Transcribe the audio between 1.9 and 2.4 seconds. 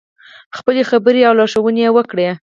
وکړې.